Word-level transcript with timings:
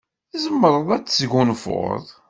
Tzemreḍ 0.31 0.87
ad 0.95 1.03
tesgunfuḍ. 1.05 2.03